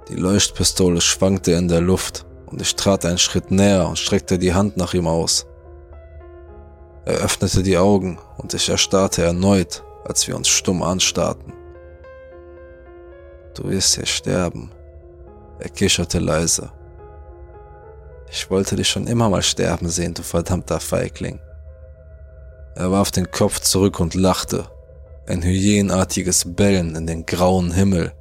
Die 0.09 0.15
Leuchtpistole 0.15 1.01
schwankte 1.01 1.53
in 1.53 1.67
der 1.67 1.81
Luft 1.81 2.25
und 2.53 2.61
ich 2.61 2.75
trat 2.75 3.03
einen 3.03 3.17
Schritt 3.17 3.49
näher 3.49 3.87
und 3.87 3.97
streckte 3.97 4.37
die 4.37 4.53
Hand 4.53 4.77
nach 4.77 4.93
ihm 4.93 5.07
aus. 5.07 5.47
Er 7.03 7.15
öffnete 7.15 7.63
die 7.63 7.79
Augen 7.79 8.19
und 8.37 8.53
ich 8.53 8.69
erstarrte 8.69 9.23
erneut, 9.23 9.83
als 10.05 10.27
wir 10.27 10.35
uns 10.35 10.49
stumm 10.49 10.83
anstarrten. 10.83 11.51
Du 13.55 13.69
wirst 13.69 13.95
hier 13.95 14.05
sterben. 14.05 14.71
Er 15.57 15.69
kicherte 15.69 16.19
leise. 16.19 16.71
Ich 18.29 18.51
wollte 18.51 18.75
dich 18.75 18.87
schon 18.87 19.07
immer 19.07 19.29
mal 19.29 19.41
sterben 19.41 19.89
sehen, 19.89 20.13
du 20.13 20.21
verdammter 20.21 20.79
Feigling. 20.79 21.39
Er 22.75 22.91
warf 22.91 23.09
den 23.09 23.31
Kopf 23.31 23.61
zurück 23.61 23.99
und 23.99 24.13
lachte, 24.13 24.65
ein 25.25 25.41
hyänenartiges 25.41 26.53
Bellen 26.53 26.95
in 26.95 27.07
den 27.07 27.25
grauen 27.25 27.71
Himmel. 27.71 28.13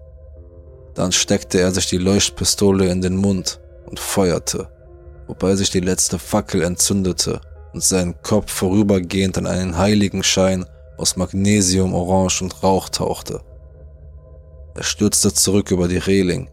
Dann 0.95 1.13
steckte 1.13 1.61
er 1.61 1.71
sich 1.71 1.87
die 1.91 1.99
Leuchtpistole 1.99 2.89
in 2.89 3.03
den 3.03 3.17
Mund 3.17 3.62
und 3.93 4.01
feuerte, 4.01 4.69
wobei 5.29 5.55
sich 5.55 5.71
die 5.71 5.81
letzte 5.81 6.19
Fackel 6.19 6.63
entzündete 6.63 7.41
und 7.73 7.85
sein 7.85 8.21
Kopf 8.23 8.51
vorübergehend 8.51 9.39
an 9.39 9.47
einen 9.47 9.79
heiligen 9.79 10.23
Schein 10.23 10.67
aus 10.99 11.17
Magnesium, 11.17 11.95
Orange 11.95 12.43
und 12.43 12.63
Rauch 12.63 12.89
tauchte. 12.89 13.41
Er 14.75 14.83
stürzte 14.83 15.33
zurück 15.33 15.71
über 15.71 15.87
die 15.87 15.99
Reling. 15.99 16.51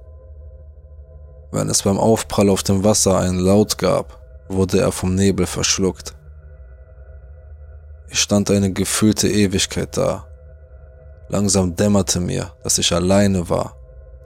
Wenn 1.51 1.69
es 1.69 1.81
beim 1.81 1.97
Aufprall 1.97 2.49
auf 2.49 2.61
dem 2.61 2.83
Wasser 2.83 3.17
einen 3.17 3.39
Laut 3.39 3.77
gab, 3.77 4.19
wurde 4.49 4.81
er 4.81 4.91
vom 4.91 5.15
Nebel 5.15 5.47
verschluckt. 5.47 6.13
Ich 8.09 8.19
stand 8.19 8.51
eine 8.51 8.71
gefühlte 8.71 9.29
Ewigkeit 9.29 9.95
da, 9.97 10.29
Langsam 11.31 11.75
dämmerte 11.75 12.19
mir, 12.19 12.51
dass 12.63 12.79
ich 12.79 12.91
alleine 12.91 13.47
war, 13.49 13.75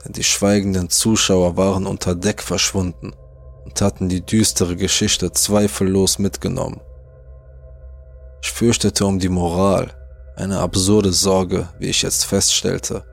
denn 0.04 0.12
die 0.12 0.24
schweigenden 0.24 0.90
Zuschauer 0.90 1.56
waren 1.56 1.86
unter 1.86 2.14
Deck 2.14 2.42
verschwunden 2.42 3.12
und 3.64 3.80
hatten 3.80 4.08
die 4.08 4.24
düstere 4.24 4.76
Geschichte 4.76 5.32
zweifellos 5.32 6.18
mitgenommen. 6.18 6.80
Ich 8.42 8.52
fürchtete 8.52 9.06
um 9.06 9.18
die 9.18 9.30
Moral, 9.30 9.90
eine 10.36 10.60
absurde 10.60 11.12
Sorge, 11.12 11.68
wie 11.78 11.88
ich 11.88 12.02
jetzt 12.02 12.24
feststellte, 12.26 13.04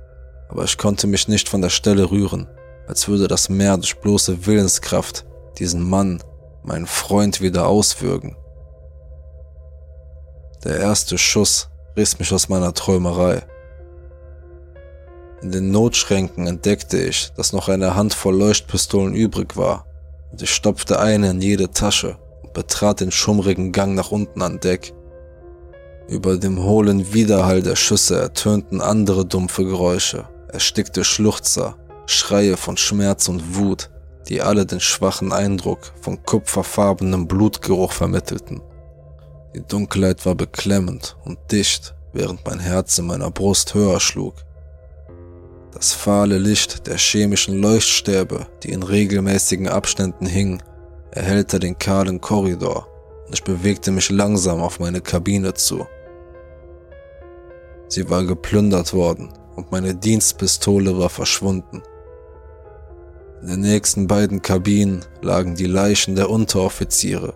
aber 0.50 0.66
ich 0.66 0.78
konnte 0.78 1.08
mich 1.08 1.28
nicht 1.28 1.48
von 1.48 1.62
der 1.62 1.70
Stelle 1.70 2.12
rühren, 2.12 2.48
als 2.88 3.08
würde 3.08 3.28
das 3.28 3.48
Meer 3.48 3.78
durch 3.78 3.98
bloße 4.00 4.46
Willenskraft 4.46 5.26
diesen 5.58 5.90
Mann, 5.90 6.22
meinen 6.64 6.88
Freund, 6.88 7.40
wieder 7.40 7.68
auswürgen. 7.68 8.36
Der 10.64 10.80
erste 10.80 11.18
Schuss 11.18 11.70
riss 11.96 12.20
mich 12.20 12.34
aus 12.34 12.50
meiner 12.50 12.74
Träumerei. 12.74 13.44
In 15.42 15.52
den 15.52 15.72
Notschränken 15.72 16.46
entdeckte 16.46 17.02
ich, 17.02 17.32
dass 17.36 17.52
noch 17.52 17.68
eine 17.68 17.96
Handvoll 17.96 18.36
Leuchtpistolen 18.36 19.16
übrig 19.16 19.58
war, 19.58 19.88
und 20.32 20.42
ich 20.42 20.54
stopfte 20.54 21.00
eine 21.00 21.32
in 21.32 21.42
jede 21.42 21.72
Tasche 21.72 22.18
und 22.44 22.54
betrat 22.54 23.00
den 23.00 23.12
schummrigen 23.12 23.72
Gang 23.72 23.96
nach 23.96 24.12
unten 24.12 24.44
an 24.44 24.60
Deck. 24.60 24.94
Über 26.08 26.38
dem 26.38 26.64
hohlen 26.64 27.14
Widerhall 27.14 27.64
der 27.64 27.76
Schüsse 27.76 28.20
ertönten 28.20 28.82
andere 28.82 29.26
dumpfe 29.26 29.66
Geräusche, 29.66 30.26
erstickte 30.50 31.04
Schluchzer, 31.04 31.76
Schreie 32.06 32.56
von 32.56 32.78
Schmerz 32.78 33.28
und 33.28 33.56
Wut, 33.56 33.90
die 34.28 34.42
alle 34.42 34.68
den 34.68 34.80
schwachen 34.80 35.34
Eindruck 35.34 35.92
von 36.02 36.22
kupferfarbenem 36.24 37.28
Blutgeruch 37.28 37.94
vermittelten. 37.94 38.62
Die 39.56 39.66
Dunkelheit 39.66 40.24
war 40.26 40.36
beklemmend 40.36 41.18
und 41.26 41.40
dicht, 41.52 41.96
während 42.14 42.46
mein 42.46 42.60
Herz 42.60 42.98
in 43.00 43.08
meiner 43.08 43.32
Brust 43.32 43.74
höher 43.74 44.00
schlug. 44.00 44.36
Das 45.82 45.94
fahle 45.94 46.38
Licht 46.38 46.86
der 46.86 46.98
chemischen 46.98 47.60
Leuchtstäbe, 47.60 48.46
die 48.62 48.72
in 48.72 48.84
regelmäßigen 48.84 49.68
Abständen 49.68 50.28
hingen, 50.28 50.62
erhellte 51.10 51.58
den 51.58 51.80
kahlen 51.80 52.22
Korridor 52.22 52.88
und 53.26 53.34
ich 53.34 53.44
bewegte 53.44 53.90
mich 53.90 54.12
langsam 54.12 54.62
auf 54.62 54.80
meine 54.80 55.02
Kabine 55.02 55.56
zu. 55.56 55.88
Sie 57.88 58.08
war 58.12 58.24
geplündert 58.26 58.94
worden 58.94 59.34
und 59.56 59.72
meine 59.72 59.96
Dienstpistole 59.96 61.00
war 61.00 61.10
verschwunden. 61.10 61.82
In 63.42 63.48
den 63.48 63.62
nächsten 63.62 64.06
beiden 64.06 64.44
Kabinen 64.44 65.04
lagen 65.24 65.56
die 65.56 65.66
Leichen 65.66 66.16
der 66.16 66.30
Unteroffiziere, 66.30 67.34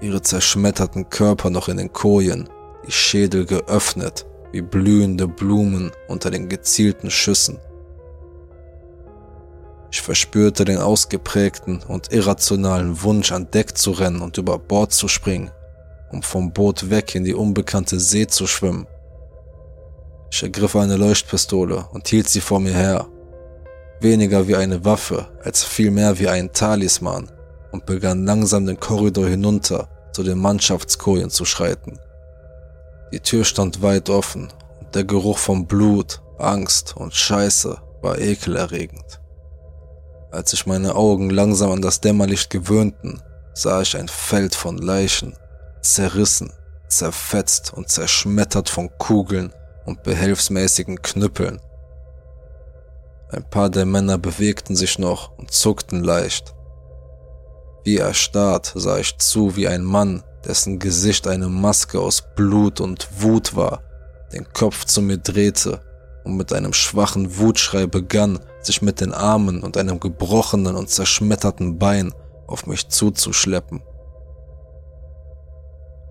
ihre 0.00 0.22
zerschmetterten 0.22 1.08
Körper 1.08 1.50
noch 1.50 1.68
in 1.68 1.76
den 1.76 1.92
Kojen, 1.92 2.48
die 2.84 2.90
Schädel 2.90 3.46
geöffnet 3.46 4.26
wie 4.50 4.62
blühende 4.62 5.28
Blumen 5.28 5.92
unter 6.08 6.32
den 6.32 6.48
gezielten 6.48 7.12
Schüssen. 7.12 7.60
Ich 9.96 10.02
verspürte 10.02 10.66
den 10.66 10.76
ausgeprägten 10.76 11.82
und 11.88 12.12
irrationalen 12.12 13.02
Wunsch, 13.02 13.32
an 13.32 13.50
Deck 13.50 13.78
zu 13.78 13.92
rennen 13.92 14.20
und 14.20 14.36
über 14.36 14.58
Bord 14.58 14.92
zu 14.92 15.08
springen, 15.08 15.50
um 16.12 16.22
vom 16.22 16.52
Boot 16.52 16.90
weg 16.90 17.14
in 17.14 17.24
die 17.24 17.32
unbekannte 17.32 17.98
See 17.98 18.26
zu 18.26 18.46
schwimmen. 18.46 18.86
Ich 20.30 20.42
ergriff 20.42 20.76
eine 20.76 20.98
Leuchtpistole 20.98 21.86
und 21.92 22.08
hielt 22.08 22.28
sie 22.28 22.42
vor 22.42 22.60
mir 22.60 22.74
her. 22.74 23.06
Weniger 24.02 24.46
wie 24.46 24.56
eine 24.56 24.84
Waffe, 24.84 25.28
als 25.42 25.64
vielmehr 25.64 26.18
wie 26.18 26.28
ein 26.28 26.52
Talisman 26.52 27.32
und 27.72 27.86
begann 27.86 28.26
langsam 28.26 28.66
den 28.66 28.78
Korridor 28.78 29.26
hinunter 29.26 29.88
zu 30.12 30.22
den 30.22 30.36
Mannschaftskojen 30.36 31.30
zu 31.30 31.46
schreiten. 31.46 31.98
Die 33.12 33.20
Tür 33.20 33.46
stand 33.46 33.80
weit 33.80 34.10
offen 34.10 34.52
und 34.78 34.94
der 34.94 35.04
Geruch 35.04 35.38
von 35.38 35.66
Blut, 35.66 36.20
Angst 36.36 36.94
und 36.98 37.14
Scheiße 37.14 37.78
war 38.02 38.18
ekelerregend. 38.18 39.20
Als 40.36 40.50
sich 40.50 40.66
meine 40.66 40.96
Augen 40.96 41.30
langsam 41.30 41.70
an 41.70 41.80
das 41.80 42.02
Dämmerlicht 42.02 42.50
gewöhnten, 42.50 43.22
sah 43.54 43.80
ich 43.80 43.96
ein 43.96 44.06
Feld 44.06 44.54
von 44.54 44.76
Leichen, 44.76 45.34
zerrissen, 45.80 46.52
zerfetzt 46.88 47.72
und 47.72 47.88
zerschmettert 47.88 48.68
von 48.68 48.90
Kugeln 48.98 49.54
und 49.86 50.02
behelfsmäßigen 50.02 51.00
Knüppeln. 51.00 51.58
Ein 53.30 53.48
paar 53.48 53.70
der 53.70 53.86
Männer 53.86 54.18
bewegten 54.18 54.76
sich 54.76 54.98
noch 54.98 55.30
und 55.38 55.52
zuckten 55.52 56.04
leicht. 56.04 56.54
Wie 57.84 57.96
erstarrt 57.96 58.74
sah 58.74 58.98
ich 58.98 59.16
zu, 59.16 59.56
wie 59.56 59.68
ein 59.68 59.84
Mann, 59.84 60.22
dessen 60.44 60.78
Gesicht 60.78 61.26
eine 61.28 61.48
Maske 61.48 61.98
aus 61.98 62.22
Blut 62.36 62.82
und 62.82 63.08
Wut 63.22 63.56
war, 63.56 63.80
den 64.34 64.46
Kopf 64.52 64.84
zu 64.84 65.00
mir 65.00 65.16
drehte 65.16 65.80
und 66.24 66.36
mit 66.36 66.52
einem 66.52 66.74
schwachen 66.74 67.38
Wutschrei 67.38 67.86
begann, 67.86 68.38
sich 68.66 68.82
mit 68.82 69.00
den 69.00 69.12
Armen 69.14 69.62
und 69.62 69.76
einem 69.76 70.00
gebrochenen 70.00 70.76
und 70.76 70.90
zerschmetterten 70.90 71.78
Bein 71.78 72.12
auf 72.46 72.66
mich 72.66 72.88
zuzuschleppen. 72.88 73.82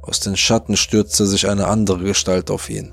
Aus 0.01 0.19
den 0.19 0.37
Schatten 0.37 0.77
stürzte 0.77 1.25
sich 1.25 1.49
eine 1.49 1.67
andere 1.67 2.03
Gestalt 2.03 2.51
auf 2.51 2.69
ihn. 2.69 2.91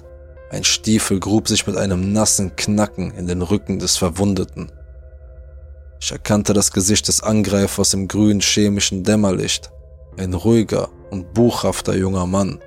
Ein 0.50 0.64
Stiefel 0.64 1.20
grub 1.20 1.48
sich 1.48 1.66
mit 1.66 1.76
einem 1.76 2.12
nassen 2.12 2.56
Knacken 2.56 3.12
in 3.12 3.26
den 3.26 3.42
Rücken 3.42 3.78
des 3.78 3.96
Verwundeten. 3.96 4.70
Ich 6.00 6.10
erkannte 6.10 6.52
das 6.52 6.72
Gesicht 6.72 7.08
des 7.08 7.22
Angreifers 7.22 7.94
im 7.94 8.08
grünen 8.08 8.40
chemischen 8.40 9.04
Dämmerlicht. 9.04 9.70
Ein 10.18 10.34
ruhiger 10.34 10.88
und 11.10 11.32
buchhafter 11.32 11.94
junger 11.94 12.26
Mann. 12.26 12.60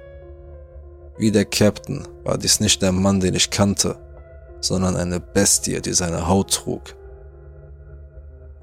Wie 1.18 1.32
der 1.32 1.46
Captain 1.46 2.08
war 2.24 2.38
dies 2.38 2.60
nicht 2.60 2.82
der 2.82 2.92
Mann, 2.92 3.20
den 3.20 3.36
ich 3.36 3.50
kannte 3.50 3.98
sondern 4.68 4.96
eine 4.96 5.20
Bestie, 5.20 5.82
die 5.82 5.94
seine 5.94 6.28
Haut 6.28 6.54
trug. 6.54 6.96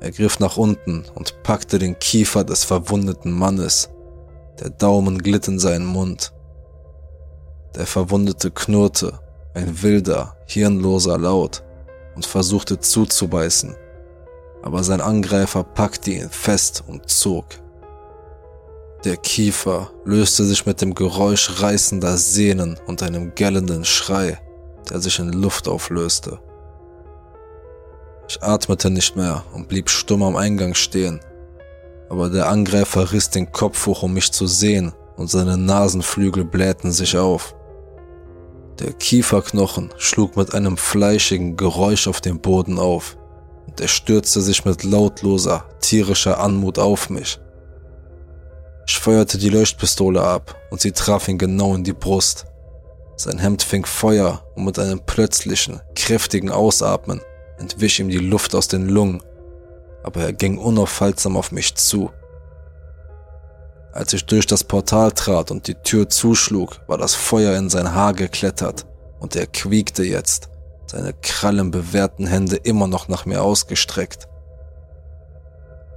Er 0.01 0.11
griff 0.11 0.41
nach 0.41 0.57
unten 0.57 1.05
und 1.15 1.43
packte 1.45 1.79
den 1.79 1.99
Kiefer 1.99 2.43
des 2.43 2.65
verwundeten 2.65 3.31
Mannes. 3.31 3.89
Der 4.59 4.71
Daumen 4.71 5.19
glitt 5.19 5.47
in 5.47 5.59
seinen 5.59 5.87
Mund. 5.87 6.33
Der 7.77 7.87
Verwundete 7.87 8.51
knurrte, 8.51 9.21
ein 9.55 9.83
wilder, 9.83 10.37
hirnloser 10.47 11.19
Laut, 11.19 11.63
und 12.15 12.27
versuchte 12.27 12.79
zuzubeißen, 12.79 13.75
aber 14.63 14.85
sein 14.85 15.01
Angreifer 15.01 15.63
packte 15.63 16.11
ihn 16.11 16.29
fest 16.29 16.85
und 16.87 17.09
zog. 17.09 17.47
Der 19.05 19.17
Kiefer 19.17 19.91
löste 20.05 20.45
sich 20.45 20.67
mit 20.67 20.81
dem 20.81 20.95
Geräusch 20.95 21.63
reißender 21.63 22.17
Sehnen 22.17 22.79
und 22.87 23.03
einem 23.03 23.35
gellenden 23.35 23.85
Schrei 23.85 24.39
der 24.91 25.01
sich 25.01 25.19
in 25.19 25.33
Luft 25.33 25.69
auflöste. 25.69 26.39
Ich 28.29 28.43
atmete 28.43 28.91
nicht 28.91 29.17
mehr 29.17 29.45
und 29.53 29.69
blieb 29.69 29.91
stumm 29.91 30.23
am 30.23 30.37
Eingang 30.37 30.75
stehen, 30.75 31.21
aber 32.09 32.31
der 32.31 32.49
Angreifer 32.49 33.13
riss 33.13 33.31
den 33.31 33.53
Kopf 33.53 33.87
hoch, 33.87 34.03
um 34.03 34.15
mich 34.15 34.33
zu 34.33 34.47
sehen, 34.47 34.93
und 35.17 35.31
seine 35.31 35.57
Nasenflügel 35.57 36.45
blähten 36.45 36.93
sich 36.93 37.17
auf. 37.17 37.55
Der 38.79 38.93
Kieferknochen 38.93 39.91
schlug 39.99 40.37
mit 40.37 40.55
einem 40.55 40.77
fleischigen 40.77 41.57
Geräusch 41.57 42.09
auf 42.09 42.21
den 42.21 42.41
Boden 42.41 42.79
auf, 42.79 43.17
und 43.67 43.81
er 43.81 43.89
stürzte 43.89 44.41
sich 44.41 44.65
mit 44.65 44.83
lautloser, 44.83 45.65
tierischer 45.81 46.41
Anmut 46.41 46.79
auf 46.79 47.11
mich. 47.11 47.39
Ich 48.87 48.99
feuerte 48.99 49.39
die 49.39 49.49
Leuchtpistole 49.49 50.23
ab 50.23 50.57
und 50.71 50.81
sie 50.81 50.93
traf 50.93 51.29
ihn 51.29 51.39
genau 51.39 51.75
in 51.75 51.85
die 51.85 51.93
Brust. 51.93 52.47
Sein 53.17 53.39
Hemd 53.39 53.63
fing 53.63 53.85
Feuer 53.85 54.43
und 54.55 54.65
mit 54.65 54.79
einem 54.79 55.01
plötzlichen, 55.05 55.81
kräftigen 55.95 56.51
Ausatmen 56.51 57.21
entwich 57.59 58.01
ihm 58.01 58.09
die 58.09 58.19
Luft 58.19 58.55
aus 58.55 58.69
den 58.69 58.89
Lungen, 58.89 59.23
aber 60.03 60.23
er 60.23 60.33
ging 60.33 60.59
unaufhaltsam 60.59 61.37
auf 61.37 61.53
mich 61.53 61.75
zu. 61.75 62.11
Als 63.93 64.13
ich 64.13 64.25
durch 64.25 64.47
das 64.47 64.65
Portal 64.65 65.13
trat 65.13 65.51
und 65.51 65.69
die 65.69 65.75
Tür 65.75 66.09
zuschlug, 66.09 66.81
war 66.87 66.99
das 66.99 67.15
Feuer 67.15 67.57
in 67.57 67.69
sein 67.69 67.95
Haar 67.95 68.15
geklettert 68.15 68.87
und 69.21 69.37
er 69.37 69.47
quiekte 69.47 70.03
jetzt, 70.03 70.49
seine 70.87 71.13
krallenbewehrten 71.13 72.27
Hände 72.27 72.57
immer 72.57 72.87
noch 72.87 73.09
nach 73.09 73.27
mir 73.27 73.43
ausgestreckt. 73.43 74.29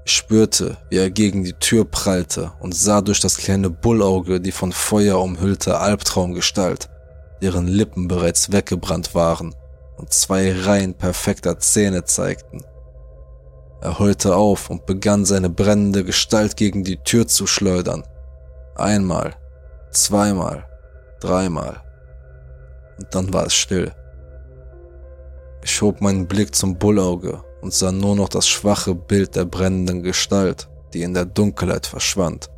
Ich 0.06 0.14
spürte, 0.14 0.78
wie 0.90 0.98
er 0.98 1.10
gegen 1.10 1.44
die 1.44 1.54
Tür 1.54 1.86
prallte 1.86 2.52
und 2.60 2.76
sah 2.76 3.02
durch 3.02 3.22
das 3.22 3.38
kleine 3.38 3.72
Bullauge 3.72 4.40
die 4.40 4.52
von 4.52 4.72
Feuer 4.72 5.20
umhüllte 5.20 5.80
Albtraumgestalt, 5.80 6.90
deren 7.46 7.68
Lippen 7.68 8.08
bereits 8.08 8.52
weggebrannt 8.52 9.14
waren 9.14 9.54
und 9.98 10.12
zwei 10.12 10.52
Reihen 10.52 10.96
perfekter 10.96 11.60
Zähne 11.60 12.04
zeigten. 12.04 12.64
Er 13.82 14.00
heulte 14.00 14.36
auf 14.36 14.72
und 14.72 14.88
begann 14.88 15.26
seine 15.26 15.52
brennende 15.52 16.04
Gestalt 16.04 16.58
gegen 16.58 16.84
die 16.84 16.98
Tür 16.98 17.28
zu 17.28 17.46
schleudern. 17.46 18.04
Einmal, 18.74 19.36
zweimal, 19.92 20.66
dreimal. 21.20 21.84
Und 22.98 23.14
dann 23.14 23.32
war 23.32 23.46
es 23.46 23.54
still. 23.54 23.94
Ich 25.64 25.80
hob 25.84 26.02
meinen 26.02 26.26
Blick 26.26 26.56
zum 26.56 26.80
Bullauge 26.80 27.44
und 27.62 27.76
sah 27.76 27.92
nur 27.92 28.16
noch 28.16 28.30
das 28.30 28.48
schwache 28.48 28.96
Bild 28.96 29.36
der 29.36 29.46
brennenden 29.46 30.02
Gestalt, 30.02 30.68
die 30.96 31.04
in 31.04 31.14
der 31.14 31.26
Dunkelheit 31.26 31.86
verschwand. 31.86 32.50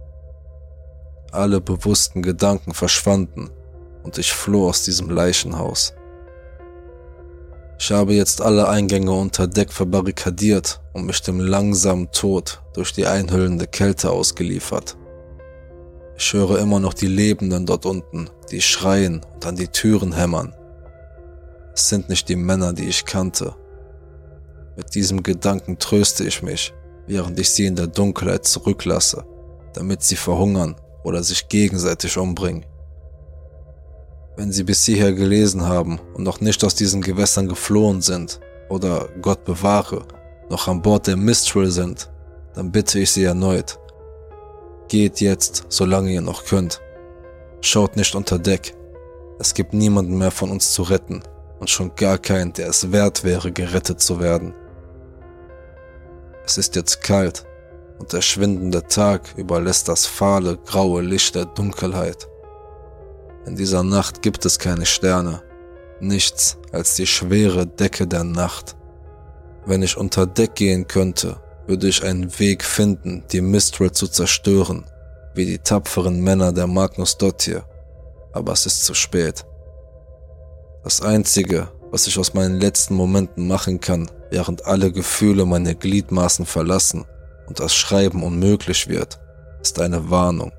Alle 1.34 1.60
bewussten 1.60 2.22
Gedanken 2.22 2.74
verschwanden 2.74 3.52
und 4.08 4.18
ich 4.18 4.32
floh 4.32 4.70
aus 4.70 4.86
diesem 4.86 5.10
Leichenhaus. 5.10 5.94
Ich 7.78 7.92
habe 7.92 8.14
jetzt 8.14 8.42
alle 8.42 8.70
Eingänge 8.70 9.12
unter 9.12 9.48
Deck 9.48 9.74
verbarrikadiert 9.74 10.80
und 10.94 11.06
mich 11.06 11.22
dem 11.22 11.42
langsamen 11.42 12.10
Tod 12.14 12.62
durch 12.74 12.94
die 12.94 13.06
einhüllende 13.06 13.68
Kälte 13.68 14.10
ausgeliefert. 14.10 14.96
Ich 16.18 16.32
höre 16.32 16.58
immer 16.60 16.80
noch 16.80 16.94
die 16.94 17.08
Lebenden 17.08 17.66
dort 17.66 17.86
unten, 17.86 18.30
die 18.50 18.62
schreien 18.62 19.22
und 19.34 19.46
an 19.46 19.58
die 19.58 19.68
Türen 19.68 20.14
hämmern. 20.14 20.56
Es 21.74 21.90
sind 21.90 22.08
nicht 22.08 22.30
die 22.30 22.38
Männer, 22.38 22.72
die 22.72 22.88
ich 22.88 23.04
kannte. 23.04 23.56
Mit 24.78 24.96
diesem 24.96 25.22
Gedanken 25.22 25.80
tröste 25.80 26.24
ich 26.24 26.42
mich, 26.42 26.74
während 27.08 27.38
ich 27.38 27.50
sie 27.50 27.66
in 27.66 27.76
der 27.76 27.88
Dunkelheit 27.88 28.46
zurücklasse, 28.46 29.26
damit 29.74 30.02
sie 30.02 30.16
verhungern 30.16 30.78
oder 31.04 31.22
sich 31.24 31.50
gegenseitig 31.50 32.18
umbringen. 32.18 32.66
Wenn 34.38 34.52
Sie 34.52 34.64
bis 34.64 34.86
hierher 34.86 35.14
gelesen 35.14 35.66
haben 35.66 36.00
und 36.14 36.24
noch 36.24 36.42
nicht 36.42 36.64
aus 36.64 36.76
diesen 36.76 37.02
Gewässern 37.02 37.48
geflohen 37.48 38.02
sind 38.04 38.40
oder 38.70 39.10
Gott 39.20 39.44
bewahre, 39.46 40.06
noch 40.52 40.68
an 40.68 40.84
Bord 40.84 41.08
der 41.08 41.18
Mistral 41.18 41.72
sind, 41.72 42.12
dann 42.54 42.72
bitte 42.72 43.00
ich 43.00 43.10
Sie 43.10 43.24
erneut. 43.24 43.80
Geht 44.90 45.22
jetzt, 45.22 45.66
solange 45.70 46.12
ihr 46.12 46.22
noch 46.22 46.46
könnt. 46.46 46.80
Schaut 47.62 47.96
nicht 47.96 48.14
unter 48.14 48.38
Deck. 48.38 48.76
Es 49.40 49.56
gibt 49.56 49.74
niemanden 49.74 50.20
mehr 50.20 50.30
von 50.30 50.52
uns 50.52 50.72
zu 50.72 50.84
retten 50.84 51.24
und 51.60 51.72
schon 51.72 51.96
gar 51.96 52.20
keinen, 52.20 52.54
der 52.54 52.70
es 52.70 52.92
wert 52.92 53.24
wäre, 53.24 53.52
gerettet 53.52 54.02
zu 54.02 54.20
werden. 54.20 54.54
Es 56.46 56.60
ist 56.60 56.76
jetzt 56.76 57.02
kalt 57.02 57.44
und 57.98 58.14
der 58.14 58.22
schwindende 58.22 58.84
Tag 58.84 59.34
überlässt 59.36 59.88
das 59.88 60.06
fahle, 60.06 60.60
graue 60.64 61.02
Licht 61.02 61.34
der 61.34 61.46
Dunkelheit. 61.46 62.28
In 63.48 63.56
dieser 63.56 63.82
Nacht 63.82 64.22
gibt 64.22 64.46
es 64.46 64.60
keine 64.60 64.86
Sterne, 64.86 65.42
nichts 66.02 66.58
als 66.74 66.96
die 66.96 67.08
schwere 67.08 67.66
Decke 67.66 68.06
der 68.06 68.26
Nacht. 68.26 68.76
Wenn 69.66 69.82
ich 69.84 69.96
unter 69.96 70.28
Deck 70.28 70.56
gehen 70.56 70.86
könnte, 70.86 71.38
würde 71.66 71.88
ich 71.88 72.04
einen 72.04 72.38
Weg 72.40 72.62
finden, 72.66 73.24
die 73.32 73.40
Mistral 73.40 73.92
zu 73.92 74.10
zerstören, 74.10 74.84
wie 75.34 75.46
die 75.46 75.60
tapferen 75.60 76.22
Männer 76.22 76.52
der 76.52 76.68
Magnus 76.68 77.18
Dottir. 77.18 77.64
Aber 78.34 78.52
es 78.52 78.66
ist 78.66 78.84
zu 78.84 78.94
spät. 78.94 79.46
Das 80.84 81.02
Einzige, 81.02 81.70
was 81.90 82.06
ich 82.06 82.20
aus 82.20 82.34
meinen 82.34 82.60
letzten 82.60 82.96
Momenten 82.96 83.48
machen 83.48 83.80
kann, 83.80 84.12
während 84.30 84.66
alle 84.66 84.92
Gefühle 84.92 85.46
meine 85.46 85.74
Gliedmaßen 85.74 86.46
verlassen 86.46 87.06
und 87.48 87.62
das 87.62 87.74
Schreiben 87.74 88.24
unmöglich 88.24 88.90
wird, 88.90 89.22
ist 89.62 89.80
eine 89.80 90.10
Warnung. 90.10 90.52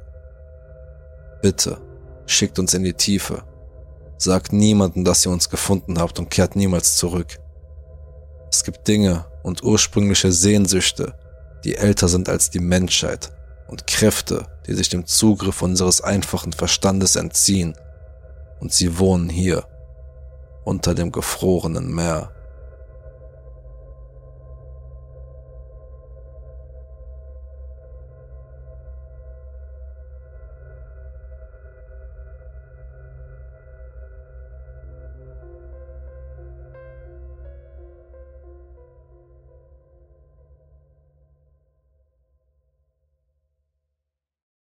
Bitte, 1.42 1.78
schickt 2.28 2.58
uns 2.58 2.74
in 2.74 2.84
die 2.84 2.94
Tiefe. 2.94 3.42
Sagt 4.18 4.52
niemanden, 4.52 5.04
dass 5.04 5.24
ihr 5.26 5.32
uns 5.32 5.48
gefunden 5.48 5.98
habt 5.98 6.18
und 6.18 6.30
kehrt 6.30 6.56
niemals 6.56 6.96
zurück. 6.96 7.38
Es 8.50 8.64
gibt 8.64 8.88
Dinge 8.88 9.26
und 9.42 9.62
ursprüngliche 9.62 10.32
Sehnsüchte, 10.32 11.14
die 11.64 11.76
älter 11.76 12.08
sind 12.08 12.28
als 12.28 12.50
die 12.50 12.60
Menschheit 12.60 13.32
und 13.68 13.86
Kräfte, 13.86 14.46
die 14.66 14.74
sich 14.74 14.88
dem 14.88 15.06
Zugriff 15.06 15.62
unseres 15.62 16.00
einfachen 16.00 16.52
Verstandes 16.52 17.16
entziehen. 17.16 17.74
Und 18.60 18.72
sie 18.72 18.98
wohnen 18.98 19.28
hier, 19.28 19.64
unter 20.64 20.94
dem 20.94 21.12
gefrorenen 21.12 21.94
Meer. 21.94 22.32